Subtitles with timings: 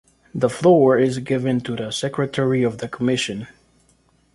[0.33, 3.45] The floor is given to the Secretary of the Commission.